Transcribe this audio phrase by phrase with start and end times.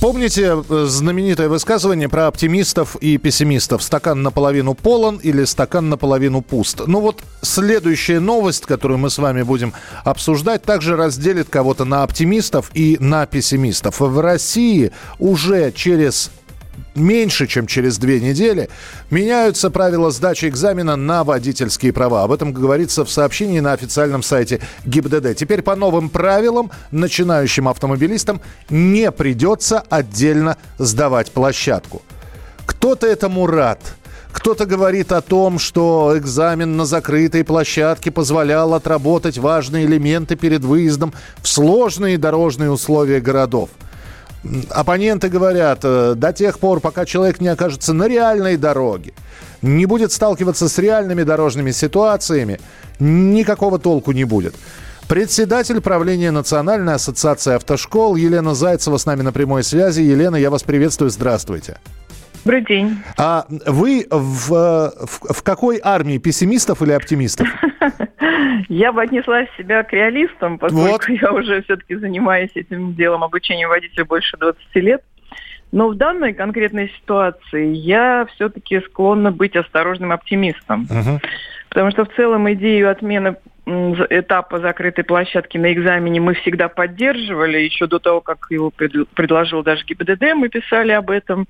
[0.00, 3.82] Помните э, знаменитое высказывание про оптимистов и пессимистов?
[3.82, 6.82] Стакан наполовину полон или стакан наполовину пуст?
[6.86, 9.72] Ну вот следующая новость, которую мы с вами будем
[10.04, 14.00] обсуждать, также разделит кого-то на оптимистов и на пессимистов.
[14.00, 16.30] В России уже через
[16.96, 18.68] меньше, чем через две недели,
[19.10, 22.24] меняются правила сдачи экзамена на водительские права.
[22.24, 25.36] Об этом говорится в сообщении на официальном сайте ГИБДД.
[25.36, 28.40] Теперь по новым правилам начинающим автомобилистам
[28.70, 32.02] не придется отдельно сдавать площадку.
[32.64, 33.80] Кто-то этому рад.
[34.32, 41.14] Кто-то говорит о том, что экзамен на закрытой площадке позволял отработать важные элементы перед выездом
[41.40, 43.70] в сложные дорожные условия городов–
[44.70, 49.12] оппоненты говорят, э, до тех пор, пока человек не окажется на реальной дороге,
[49.62, 52.60] не будет сталкиваться с реальными дорожными ситуациями,
[52.98, 54.54] никакого толку не будет.
[55.08, 60.00] Председатель правления Национальной ассоциации автошкол Елена Зайцева с нами на прямой связи.
[60.00, 61.78] Елена, я вас приветствую, здравствуйте.
[62.44, 62.98] Добрый день.
[63.18, 67.48] А вы в, в, в какой армии, пессимистов или оптимистов?
[68.68, 74.04] Я бы отнесла себя к реалистам, поскольку я уже все-таки занимаюсь этим делом обучения водителя
[74.04, 75.02] больше 20 лет.
[75.72, 80.88] Но в данной конкретной ситуации я все-таки склонна быть осторожным оптимистом.
[81.68, 87.58] Потому что в целом идею отмены этапа закрытой площадки на экзамене мы всегда поддерживали.
[87.58, 91.46] Еще до того, как его предложил даже ГИБДД, мы писали об этом,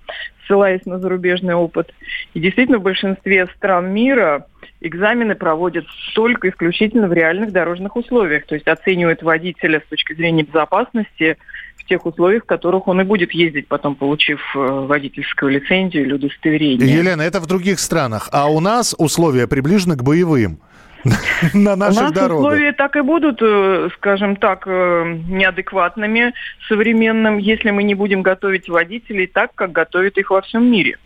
[0.47, 1.92] ссылаясь на зарубежный опыт.
[2.33, 4.47] И действительно, в большинстве стран мира
[4.81, 8.47] экзамены проводят только исключительно в реальных дорожных условиях.
[8.47, 11.36] То есть оценивают водителя с точки зрения безопасности
[11.77, 16.12] в тех условиях, в которых он и будет ездить, потом получив э, водительскую лицензию или
[16.14, 16.89] удостоверение.
[16.89, 18.29] Елена, это в других странах.
[18.33, 20.61] А у нас условия приближены к боевым.
[21.55, 22.39] на наших У нас дорогах.
[22.39, 26.33] условия так и будут, э, скажем так, э, неадекватными
[26.68, 30.98] современным, если мы не будем готовить водителей так, как готовят их во всем мире.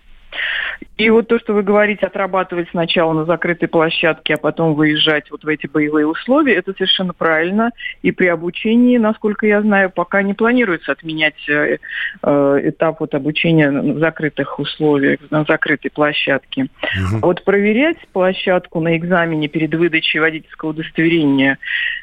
[0.96, 5.44] И вот то, что вы говорите, отрабатывать сначала на закрытой площадке, а потом выезжать вот
[5.44, 7.70] в эти боевые условия, это совершенно правильно.
[8.02, 11.78] И при обучении, насколько я знаю, пока не планируется отменять э,
[12.22, 16.64] э этап вот обучения в закрытых условиях, на закрытой площадке.
[16.64, 17.18] Угу.
[17.22, 21.58] Вот проверять площадку на экзамене перед выдачей водительского удостоверения,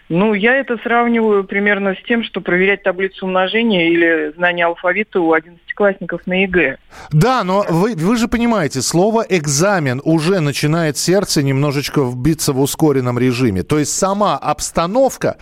[0.10, 5.34] ну, я это сравниваю примерно с тем, что проверять таблицу умножения или знание алфавита у
[5.36, 6.78] 11-классников на ЕГЭ.
[7.12, 13.18] Да, но вы, вы же понимаете, слово «экзамен» уже начинает сердце немножечко вбиться в ускоренном
[13.18, 13.64] режиме.
[13.64, 15.38] То есть сама обстановка,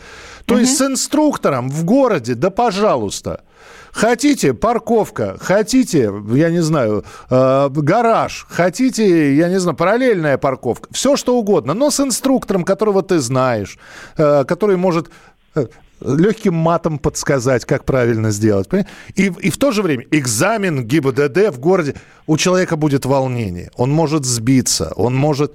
[0.45, 0.61] то угу.
[0.61, 3.43] есть с инструктором в городе, да пожалуйста–
[3.95, 11.15] Хотите парковка, хотите, я не знаю, э, гараж, хотите, я не знаю, параллельная парковка, все
[11.15, 13.79] что угодно, но с инструктором, которого ты знаешь,
[14.17, 15.09] э, который может
[15.55, 15.67] э,
[16.05, 18.69] легким матом подсказать, как правильно сделать.
[19.15, 21.95] И, и в то же время экзамен ГИБДД в городе,
[22.27, 25.53] у человека будет волнение, он может сбиться, он может...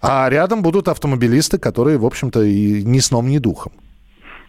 [0.00, 3.72] А рядом будут автомобилисты, которые, в общем-то, и ни сном, ни духом.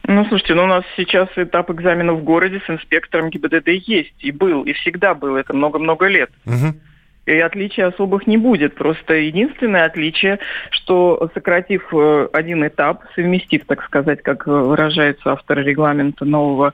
[0.07, 4.31] Ну, слушайте, ну у нас сейчас этап экзамена в городе с инспектором ГИБДД есть, и
[4.31, 6.29] был, и всегда был, это много-много лет.
[6.45, 6.75] Угу.
[7.25, 8.75] И отличий особых не будет.
[8.75, 16.23] Просто единственное отличие, что сократив э, один этап, совместив, так сказать, как выражается автор регламента
[16.23, 16.73] нового,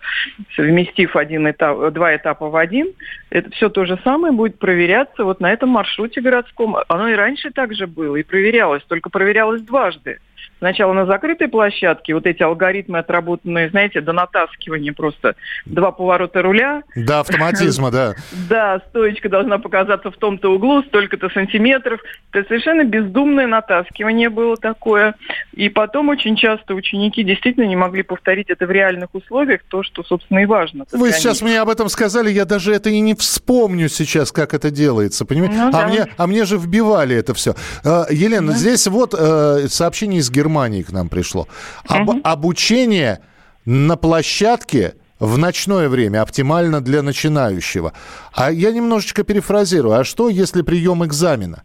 [0.55, 2.87] совместив один этап, два этапа в один,
[3.29, 6.75] это все то же самое будет проверяться вот на этом маршруте городском.
[6.89, 10.19] Оно и раньше также было, и проверялось, только проверялось дважды
[10.59, 15.35] сначала на закрытой площадке, вот эти алгоритмы отработанные, знаете, до натаскивания просто
[15.65, 16.83] два поворота руля.
[16.95, 18.15] До автоматизма, да.
[18.49, 22.01] Да, стоечка должна показаться в том-то углу, столько-то сантиметров.
[22.31, 25.15] Это совершенно бездумное натаскивание было такое.
[25.53, 30.03] И потом очень часто ученики действительно не могли повторить это в реальных условиях, то, что,
[30.03, 30.85] собственно, и важно.
[30.91, 34.71] Вы сейчас мне об этом сказали, я даже это и не вспомню сейчас, как это
[34.71, 35.55] делается, понимаете?
[35.55, 35.87] Ну, а, да.
[35.87, 37.55] мне, а мне же вбивали это все.
[37.83, 38.57] А, Елена, да.
[38.57, 41.47] здесь вот э, сообщение из Германии Германии к нам пришло.
[41.87, 42.21] Об, угу.
[42.23, 43.19] Обучение
[43.65, 47.93] на площадке в ночное время оптимально для начинающего.
[48.33, 49.99] А я немножечко перефразирую.
[49.99, 51.63] А что, если прием экзамена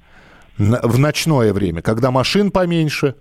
[0.59, 3.15] в ночное время, когда машин поменьше?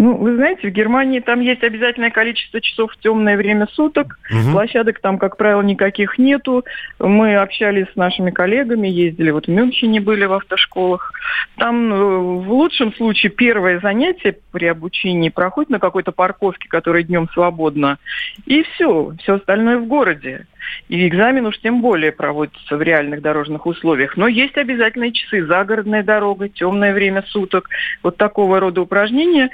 [0.00, 4.18] Ну, вы знаете, в Германии там есть обязательное количество часов в темное время суток.
[4.30, 4.52] Угу.
[4.52, 6.64] Площадок там, как правило, никаких нету.
[6.98, 11.12] Мы общались с нашими коллегами, ездили вот в Мюнхене, были в автошколах.
[11.58, 17.28] Там э, в лучшем случае первое занятие при обучении проходит на какой-то парковке, которая днем
[17.34, 17.98] свободна.
[18.46, 20.46] И все, все остальное в городе.
[20.88, 24.16] И экзамен уж тем более проводится в реальных дорожных условиях.
[24.16, 27.68] Но есть обязательные часы, загородная дорога, темное время суток.
[28.02, 29.50] Вот такого рода упражнения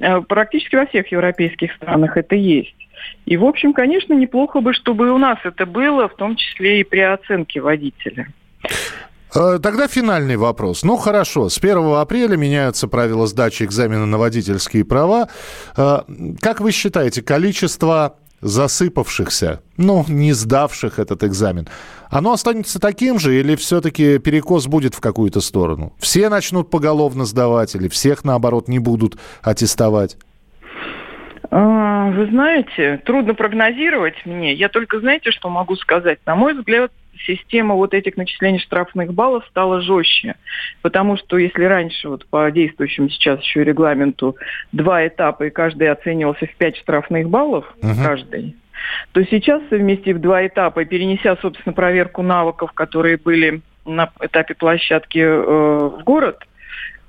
[0.00, 2.74] э, практически во всех европейских странах это есть.
[3.26, 6.80] И, в общем, конечно, неплохо бы, чтобы и у нас это было, в том числе
[6.80, 8.28] и при оценке водителя.
[9.34, 10.82] Э, тогда финальный вопрос.
[10.82, 15.28] Ну хорошо, с 1 апреля меняются правила сдачи экзамена на водительские права.
[15.76, 15.98] Э,
[16.40, 21.68] как вы считаете, количество засыпавшихся, ну, не сдавших этот экзамен,
[22.10, 25.92] оно останется таким же или все-таки перекос будет в какую-то сторону?
[25.98, 30.16] Все начнут поголовно сдавать или всех, наоборот, не будут аттестовать?
[31.50, 34.52] А, вы знаете, трудно прогнозировать мне.
[34.52, 36.18] Я только, знаете, что могу сказать?
[36.26, 36.92] На мой взгляд,
[37.26, 40.34] система вот этих начислений штрафных баллов стала жестче.
[40.82, 44.36] Потому что если раньше вот по действующему сейчас еще регламенту
[44.72, 48.04] два этапа, и каждый оценивался в пять штрафных баллов, uh-huh.
[48.04, 48.56] каждый,
[49.12, 55.18] то сейчас, совместив два этапа и перенеся, собственно, проверку навыков, которые были на этапе площадки
[55.18, 56.46] э, в город,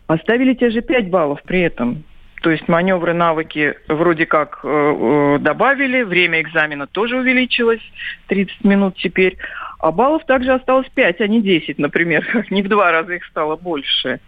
[0.07, 2.03] оставили те же пять баллов при этом.
[2.41, 7.81] То есть маневры, навыки вроде как э, э добавили, время экзамена тоже увеличилось,
[8.27, 9.37] 30 минут теперь.
[9.79, 12.45] А баллов также осталось 5, а не 10, например.
[12.49, 14.19] Не в два раза их стало больше.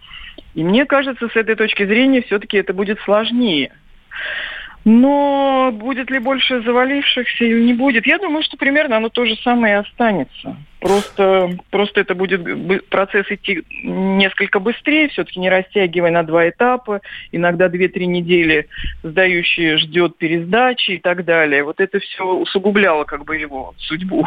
[0.54, 3.72] И мне кажется, с этой точки зрения все-таки это будет сложнее.
[4.84, 8.06] Но будет ли больше завалившихся или не будет?
[8.06, 10.56] Я думаю, что примерно оно то же самое и останется.
[10.80, 17.00] Просто, просто это будет процесс идти несколько быстрее, все-таки не растягивая на два этапа.
[17.32, 18.66] Иногда 2-3 недели
[19.02, 21.64] сдающий ждет пересдачи и так далее.
[21.64, 24.26] Вот это все усугубляло как бы его судьбу.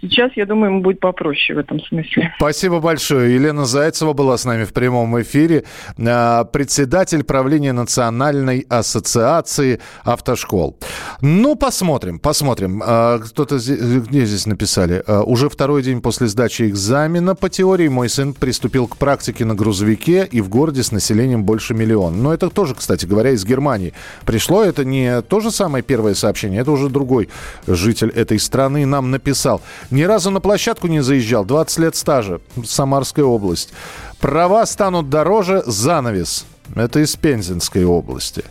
[0.00, 2.32] Сейчас, я думаю, ему будет попроще в этом смысле.
[2.36, 3.34] Спасибо большое.
[3.34, 5.64] Елена Зайцева была с нами в прямом эфире.
[5.98, 10.78] А, председатель правления Национальной ассоциации автошкол.
[11.20, 12.82] Ну, посмотрим, посмотрим.
[12.84, 15.02] А, кто-то где здесь написали?
[15.06, 19.46] А, уже второй второй день после сдачи экзамена по теории мой сын приступил к практике
[19.46, 22.14] на грузовике и в городе с населением больше миллиона.
[22.14, 23.94] Но это тоже, кстати говоря, из Германии.
[24.26, 27.30] Пришло это не то же самое первое сообщение, это уже другой
[27.66, 29.62] житель этой страны нам написал.
[29.90, 33.72] Ни разу на площадку не заезжал, 20 лет стажа, Самарская область.
[34.20, 36.44] Права станут дороже, занавес.
[36.74, 38.44] Это из Пензенской области.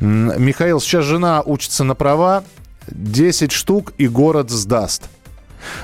[0.00, 2.44] Михаил, сейчас жена учится на права,
[2.88, 5.08] 10 штук и город сдаст.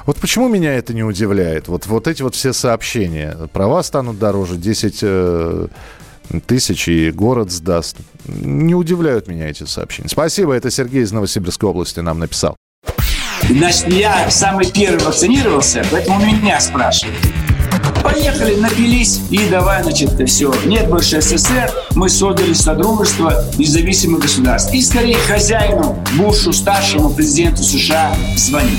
[0.06, 1.68] Вот почему меня это не удивляет?
[1.68, 3.36] Вот, вот эти вот все сообщения.
[3.52, 5.68] Права станут дороже, 10 э,
[6.46, 7.96] тысяч и город сдаст.
[8.26, 10.08] Не удивляют меня эти сообщения.
[10.08, 12.56] Спасибо, это Сергей из Новосибирской области нам написал.
[13.48, 17.16] Значит, я самый первый вакцинировался, поэтому меня спрашивают.
[18.02, 20.52] Поехали, напились и давай, значит, все.
[20.64, 24.72] Нет больше СССР, мы создали Содружество независимых государств.
[24.72, 28.78] И скорее хозяину, Бушу, старшему президенту США звонить.